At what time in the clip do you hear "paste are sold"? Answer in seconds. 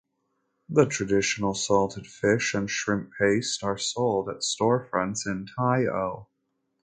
3.19-4.29